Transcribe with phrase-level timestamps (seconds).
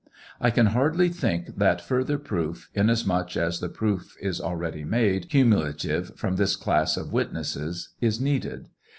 [0.39, 6.13] I can hardly think that further proof, inasmuch as thej proof is already made cumulative,
[6.15, 8.69] from this class of witnesses is needed.